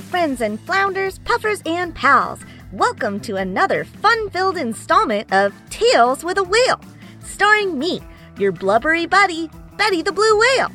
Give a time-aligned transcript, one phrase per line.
[0.00, 2.40] Friends and flounders, puffers and pals.
[2.70, 6.80] Welcome to another fun filled installment of Tales with a Whale,
[7.20, 8.02] starring me,
[8.38, 10.70] your blubbery buddy, Betty the Blue Whale.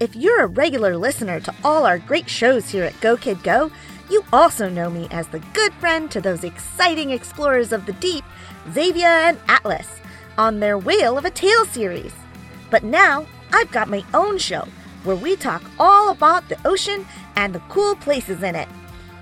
[0.00, 3.70] If you're a regular listener to all our great shows here at Go Kid Go,
[4.10, 8.24] you also know me as the good friend to those exciting explorers of the deep,
[8.72, 10.00] Xavier and Atlas,
[10.38, 12.12] on their Whale of a Tale series.
[12.70, 14.66] But now, I've got my own show
[15.06, 18.68] where we talk all about the ocean and the cool places in it.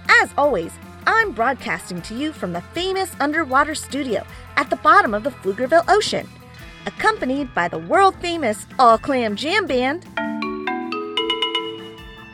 [0.08, 0.72] As always,
[1.06, 4.24] I'm broadcasting to you from the famous underwater studio
[4.56, 6.26] at the bottom of the Pflugerville Ocean,
[6.86, 10.06] accompanied by the world famous All Clam Jam Band,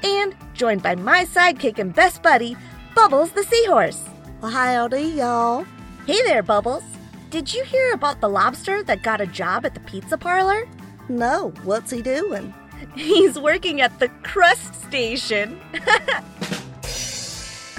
[0.05, 2.57] and joined by my sidekick and best buddy,
[2.95, 4.05] Bubbles the Seahorse.
[4.41, 5.67] Well, howdy, y'all.
[6.07, 6.85] Hey there, Bubbles.
[7.31, 10.69] Did you hear about the lobster that got a job at the pizza parlor?
[11.09, 12.55] No, what's he doing?
[12.95, 15.61] He's working at the crust station.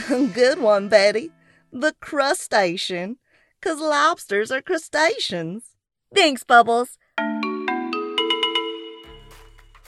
[0.33, 1.31] Good one, Betty.
[1.71, 3.17] The crustacean.
[3.59, 5.75] Because lobsters are crustaceans.
[6.13, 6.97] Thanks, Bubbles.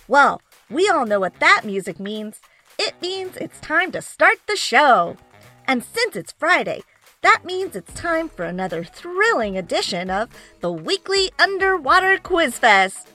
[0.07, 2.39] Well, we all know what that music means.
[2.77, 5.17] It means it's time to start the show.
[5.65, 6.81] And since it's Friday,
[7.21, 10.29] that means it's time for another thrilling edition of
[10.59, 13.12] the weekly Underwater Quiz Fest.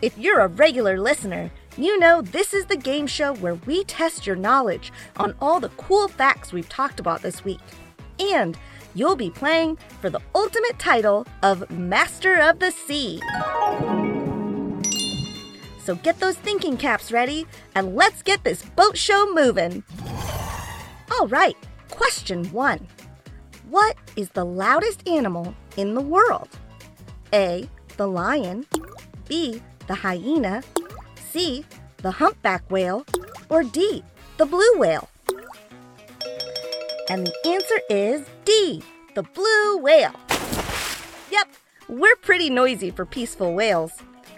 [0.00, 4.28] If you're a regular listener, you know this is the game show where we test
[4.28, 7.58] your knowledge on all the cool facts we've talked about this week.
[8.20, 8.56] And
[8.94, 13.20] you'll be playing for the ultimate title of Master of the Sea.
[15.82, 17.44] So get those thinking caps ready
[17.74, 19.82] and let's get this boat show moving.
[21.10, 21.56] All right,
[21.90, 22.86] question one
[23.68, 26.50] What is the loudest animal in the world?
[27.32, 27.68] A.
[27.96, 28.64] The lion.
[29.26, 30.62] B the hyena,
[31.30, 31.64] C,
[31.98, 33.04] the humpback whale,
[33.48, 34.04] or D,
[34.36, 35.08] the blue whale?
[37.08, 38.82] And the answer is D,
[39.14, 40.14] the blue whale.
[41.30, 41.48] Yep,
[41.88, 43.92] we're pretty noisy for peaceful whales.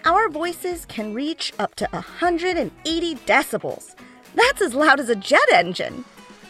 [0.05, 3.95] Our voices can reach up to 180 decibels.
[4.33, 6.05] That's as loud as a jet engine.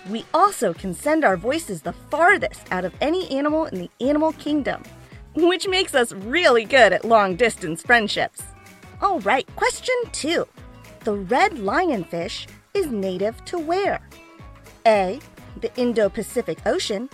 [0.10, 4.32] We also can send our voices the farthest out of any animal in the animal
[4.34, 4.84] kingdom,
[5.36, 8.44] which makes us really good at long distance friendships.
[9.02, 10.48] All right, question two.
[11.06, 12.46] The red lionfish
[12.76, 14.00] is native to where?
[14.86, 15.20] A.
[15.60, 17.10] The Indo Pacific Ocean.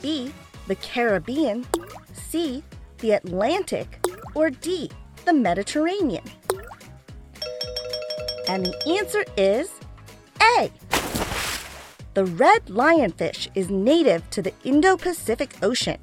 [0.00, 0.32] B.
[0.68, 1.66] The Caribbean.
[2.12, 2.62] C.
[2.98, 3.98] The Atlantic.
[4.36, 4.90] Or D.
[5.24, 6.24] The Mediterranean.
[8.48, 9.72] And the answer is
[10.40, 10.70] A.
[12.14, 15.98] The red lionfish is native to the Indo Pacific Ocean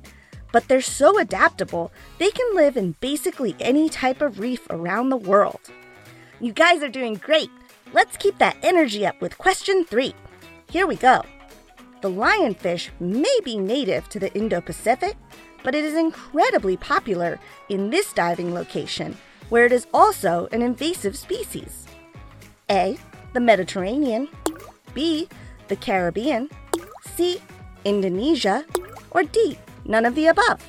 [0.52, 5.18] but they're so adaptable, they can live in basically any type of reef around the
[5.18, 5.60] world.
[6.40, 7.50] You guys are doing great.
[7.94, 10.16] Let's keep that energy up with question three.
[10.70, 11.24] Here we go.
[12.02, 15.16] The lionfish may be native to the Indo Pacific,
[15.64, 17.40] but it is incredibly popular
[17.70, 19.16] in this diving location,
[19.50, 21.86] where it is also an invasive species.
[22.70, 22.98] A.
[23.34, 24.30] The Mediterranean.
[24.94, 25.28] B.
[25.68, 26.50] The Caribbean.
[27.16, 27.40] C.
[27.86, 28.66] Indonesia.
[29.12, 29.58] Or D.
[29.86, 30.66] None of the above.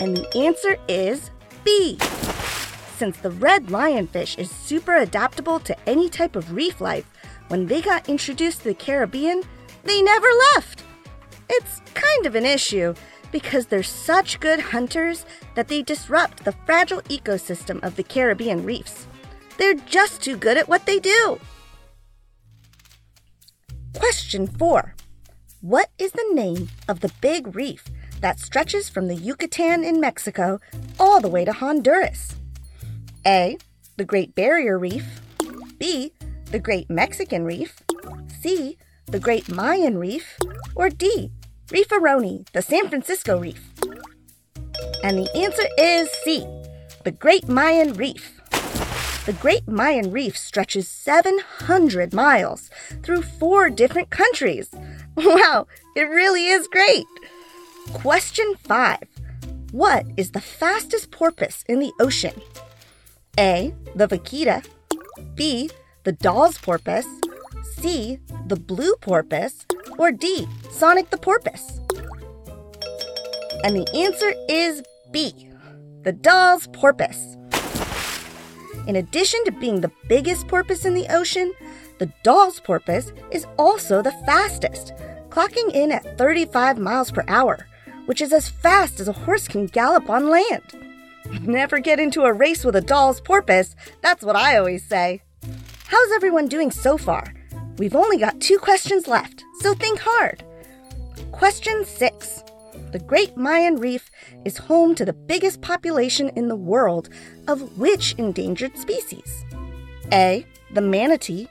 [0.00, 1.30] And the answer is
[1.64, 1.98] B.
[2.96, 7.10] since the red lionfish is super adaptable to any type of reef life,
[7.48, 9.42] when they got introduced to the Caribbean,
[9.84, 10.84] they never left.
[11.48, 12.94] It's kind of an issue
[13.32, 19.06] because they're such good hunters that they disrupt the fragile ecosystem of the Caribbean reefs.
[19.56, 21.40] They're just too good at what they do.
[23.94, 24.94] Question 4
[25.62, 27.84] What is the name of the big reef
[28.22, 30.58] that stretches from the Yucatan in Mexico
[30.98, 32.34] all the way to Honduras?
[33.26, 33.58] A.
[33.98, 35.20] The Great Barrier Reef.
[35.78, 36.14] B.
[36.46, 37.82] The Great Mexican Reef.
[38.40, 38.78] C.
[39.04, 40.38] The Great Mayan Reef.
[40.74, 41.30] Or D.
[41.70, 43.70] Reef Aroni, the San Francisco Reef.
[45.04, 46.46] And the answer is C.
[47.04, 48.40] The Great Mayan Reef.
[49.26, 52.70] The Great Mayan Reef stretches 700 miles
[53.02, 54.70] through four different countries.
[55.24, 57.06] Wow, it really is great.
[57.92, 58.98] Question 5.
[59.70, 62.40] What is the fastest porpoise in the ocean?
[63.38, 63.74] A.
[63.94, 64.64] The vaquita.
[65.34, 65.68] B.
[66.04, 67.06] The Dall's porpoise.
[67.76, 68.18] C.
[68.46, 69.66] The blue porpoise.
[69.98, 70.48] Or D.
[70.70, 71.80] Sonic the porpoise.
[73.62, 75.50] And the answer is B.
[76.02, 77.36] The Dall's porpoise.
[78.86, 81.52] In addition to being the biggest porpoise in the ocean,
[82.00, 84.94] the Dall's porpoise is also the fastest,
[85.28, 87.66] clocking in at 35 miles per hour,
[88.06, 90.62] which is as fast as a horse can gallop on land.
[91.42, 95.20] Never get into a race with a Dall's porpoise, that's what I always say.
[95.88, 97.34] How's everyone doing so far?
[97.76, 100.42] We've only got two questions left, so think hard.
[101.32, 102.44] Question 6.
[102.92, 104.10] The Great Mayan Reef
[104.46, 107.10] is home to the biggest population in the world
[107.46, 109.44] of which endangered species?
[110.14, 110.46] A.
[110.72, 111.48] The manatee.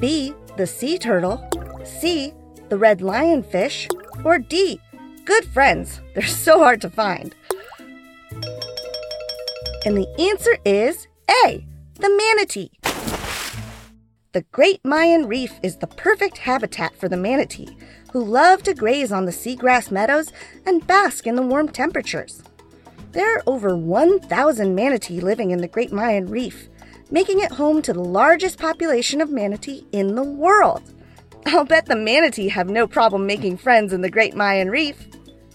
[0.00, 0.34] B.
[0.56, 1.48] The sea turtle.
[1.84, 2.32] C.
[2.68, 3.88] The red lionfish.
[4.24, 4.80] Or D.
[5.24, 6.00] Good friends.
[6.14, 7.34] They're so hard to find.
[9.84, 11.06] And the answer is
[11.44, 11.66] A.
[11.96, 12.70] The manatee.
[14.32, 17.76] The Great Mayan Reef is the perfect habitat for the manatee,
[18.12, 20.32] who love to graze on the seagrass meadows
[20.66, 22.42] and bask in the warm temperatures.
[23.12, 26.68] There are over 1,000 manatee living in the Great Mayan Reef,
[27.14, 30.82] making it home to the largest population of manatee in the world.
[31.46, 35.06] I'll bet the manatee have no problem making friends in the Great Mayan Reef.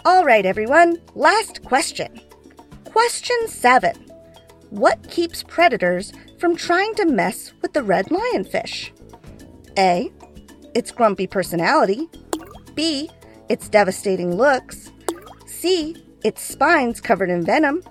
[0.06, 2.22] All right, everyone, last question.
[2.86, 3.94] Question 7.
[4.70, 8.92] What keeps predators from trying to mess with the red lionfish?
[9.78, 10.10] A.
[10.74, 12.08] Its grumpy personality.
[12.74, 13.10] B.
[13.50, 14.94] Its devastating looks.
[15.46, 15.98] C.
[16.24, 17.84] Its spines covered in venom.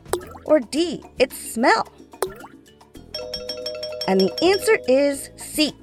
[0.46, 1.04] Or D.
[1.18, 1.86] Its smell.
[4.08, 5.74] And the answer is C.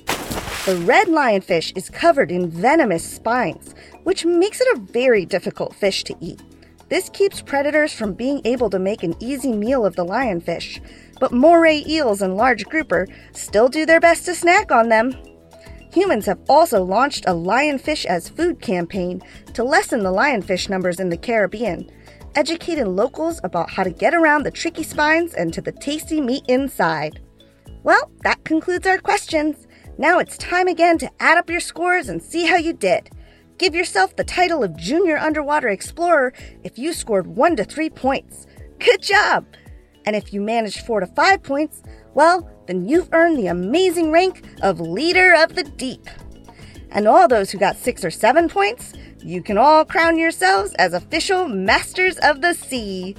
[0.65, 6.03] The red lionfish is covered in venomous spines, which makes it a very difficult fish
[6.05, 6.41] to eat.
[6.89, 10.81] This keeps predators from being able to make an easy meal of the lionfish,
[11.19, 15.13] but moray eels and large grouper still do their best to snack on them.
[15.93, 19.21] Humans have also launched a lionfish as food campaign
[19.53, 21.91] to lessen the lionfish numbers in the Caribbean,
[22.33, 26.43] educating locals about how to get around the tricky spines and to the tasty meat
[26.47, 27.19] inside.
[27.85, 29.67] Well, that concludes our questions.
[29.99, 33.11] Now it's time again to add up your scores and see how you did.
[33.59, 36.33] Give yourself the title of Junior Underwater Explorer
[36.63, 38.47] if you scored 1 to 3 points.
[38.79, 39.45] Good job!
[40.03, 41.83] And if you managed 4 to 5 points,
[42.15, 46.07] well, then you've earned the amazing rank of Leader of the Deep.
[46.89, 50.93] And all those who got 6 or 7 points, you can all crown yourselves as
[50.95, 53.15] official Masters of the Sea.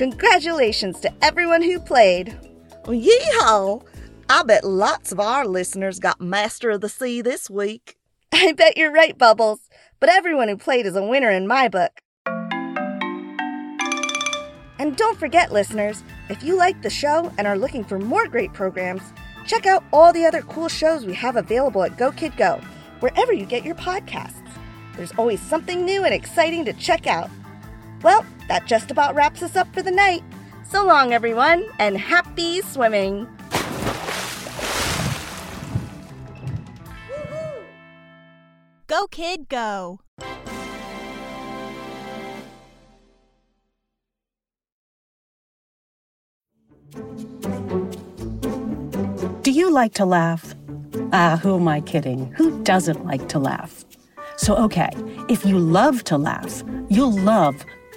[0.00, 2.34] Congratulations to everyone who played.
[2.84, 3.84] Yeehaw!
[4.30, 7.98] I bet lots of our listeners got Master of the Sea this week.
[8.32, 9.68] I bet you're right, Bubbles,
[10.00, 12.00] but everyone who played is a winner in my book.
[14.78, 18.54] And don't forget, listeners, if you like the show and are looking for more great
[18.54, 19.02] programs,
[19.46, 22.58] check out all the other cool shows we have available at Go Kid Go,
[23.00, 24.48] wherever you get your podcasts.
[24.96, 27.28] There's always something new and exciting to check out.
[28.02, 30.24] Well, that just about wraps us up for the night.
[30.68, 33.28] So long, everyone, and happy swimming!
[38.88, 40.00] Go, kid, go.
[49.42, 50.56] Do you like to laugh?
[51.12, 52.32] Ah, who am I kidding?
[52.32, 53.84] Who doesn't like to laugh?
[54.36, 54.90] So, okay,
[55.28, 57.64] if you love to laugh, you'll love